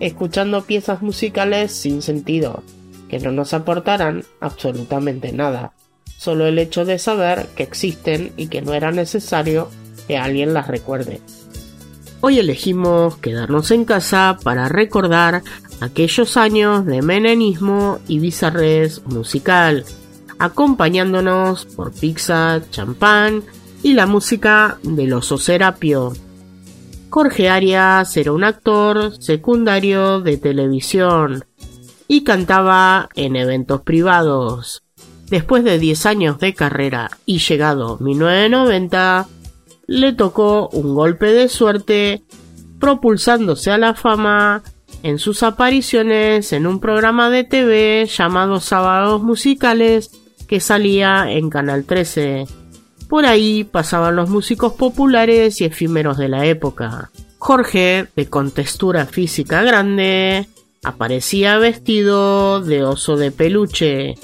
[0.00, 2.62] escuchando piezas musicales sin sentido,
[3.08, 5.72] que no nos aportarán absolutamente nada,
[6.16, 9.68] solo el hecho de saber que existen y que no era necesario
[10.06, 11.20] que alguien las recuerde.
[12.20, 15.42] Hoy elegimos quedarnos en casa para recordar
[15.80, 19.84] aquellos años de menenismo y bizarrés musical,
[20.38, 23.44] acompañándonos por pizza, champán
[23.82, 26.12] y la música de los Serapio.
[27.10, 31.44] Jorge Arias era un actor secundario de televisión
[32.06, 34.82] y cantaba en eventos privados.
[35.30, 39.26] Después de 10 años de carrera y llegado 1990,
[39.86, 42.22] le tocó un golpe de suerte
[42.78, 44.62] propulsándose a la fama
[45.02, 50.10] en sus apariciones en un programa de TV llamado Sábados Musicales
[50.46, 52.46] que salía en Canal 13.
[53.08, 57.10] Por ahí pasaban los músicos populares y efímeros de la época.
[57.38, 60.48] Jorge, de contextura física grande,
[60.84, 64.16] aparecía vestido de oso de peluche.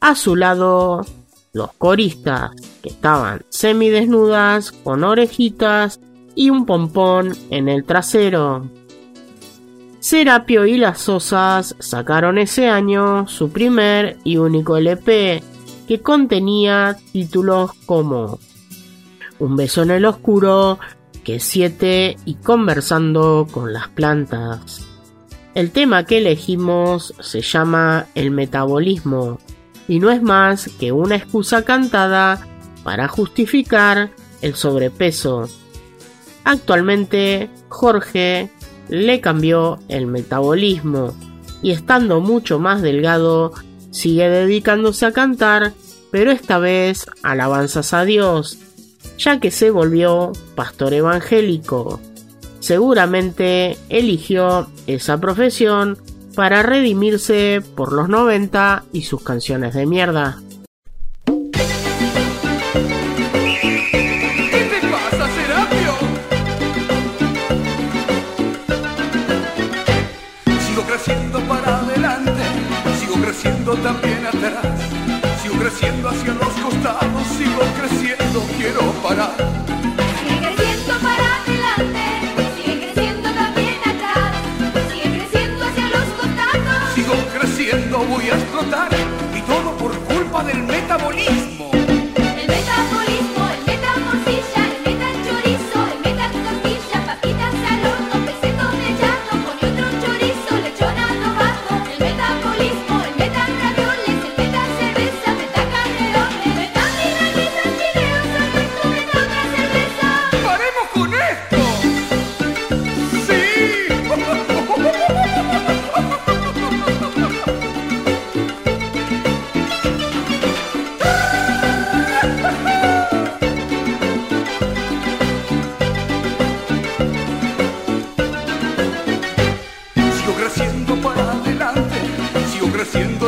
[0.00, 1.06] A su lado,
[1.52, 2.50] los coristas,
[2.82, 6.00] que estaban semidesnudas, con orejitas
[6.34, 8.68] y un pompón en el trasero.
[10.00, 15.42] Serapio y las Sosas sacaron ese año su primer y único LP,
[15.86, 18.38] que contenía títulos como
[19.38, 20.78] Un beso en el oscuro,
[21.24, 24.86] que siete y conversando con las plantas.
[25.54, 29.38] El tema que elegimos se llama el metabolismo
[29.88, 32.46] y no es más que una excusa cantada
[32.82, 34.10] para justificar
[34.42, 35.48] el sobrepeso.
[36.44, 38.50] Actualmente Jorge
[38.88, 41.14] le cambió el metabolismo
[41.62, 43.52] y estando mucho más delgado
[43.90, 45.72] sigue dedicándose a cantar,
[46.10, 48.58] pero esta vez alabanzas a Dios,
[49.18, 52.00] ya que se volvió pastor evangélico.
[52.60, 55.98] Seguramente eligió esa profesión
[56.34, 60.38] para redimirse por los 90 y sus canciones de mierda.
[73.74, 74.64] también atrás.
[74.66, 74.95] Sigo creciendo
[75.66, 79.34] hacia los costados, sigo creciendo, quiero parar.
[80.20, 82.04] Sigue creciendo para adelante,
[82.56, 84.32] sigue creciendo también atrás.
[84.92, 86.94] Sigue creciendo hacia los costados.
[86.94, 88.90] Sigo creciendo, voy a explotar.
[89.36, 91.45] Y todo por culpa del metabolismo.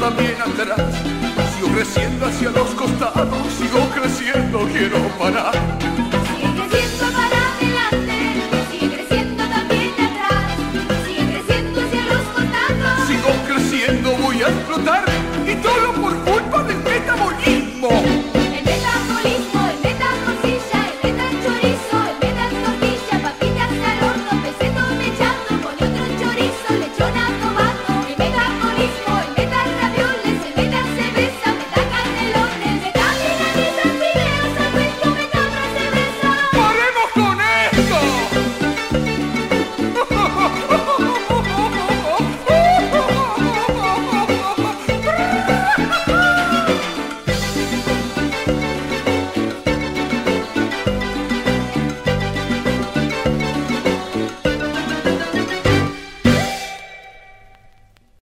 [0.00, 0.94] también atrás.
[1.54, 5.52] Sigo creciendo hacia los costados, sigo creciendo, quiero parar.
[6.34, 8.16] Sigue creciendo para adelante,
[8.70, 10.56] sigue creciendo también atrás.
[11.06, 13.08] Sigue creciendo hacia los costados.
[13.08, 15.04] Sigo creciendo, voy a explotar
[15.46, 15.89] y todo